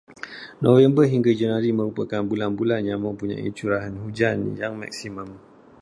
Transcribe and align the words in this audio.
November 0.65 1.03
hingga 1.11 1.29
Januari 1.39 1.69
merupakan 1.79 2.21
bulan-bulan 2.29 2.81
yang 2.89 2.99
mempunyai 3.05 3.45
curahan 3.57 3.95
hujan 4.03 4.37
yang 4.61 4.73
maksimum. 4.81 5.29